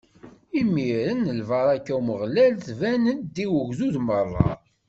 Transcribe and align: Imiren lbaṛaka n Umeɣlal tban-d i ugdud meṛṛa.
Imiren 0.61 1.21
lbaṛaka 1.39 1.93
n 1.95 1.99
Umeɣlal 1.99 2.53
tban-d 2.67 3.35
i 3.43 3.45
ugdud 3.59 3.95
meṛṛa. 4.07 4.49